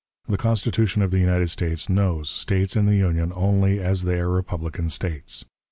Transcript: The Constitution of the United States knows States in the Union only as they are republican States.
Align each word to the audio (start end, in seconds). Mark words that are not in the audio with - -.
The 0.27 0.35
Constitution 0.39 1.03
of 1.03 1.11
the 1.11 1.19
United 1.19 1.51
States 1.51 1.87
knows 1.87 2.27
States 2.27 2.75
in 2.75 2.87
the 2.87 2.95
Union 2.95 3.31
only 3.35 3.79
as 3.79 4.01
they 4.01 4.19
are 4.19 4.29
republican 4.29 4.89
States. 4.89 5.45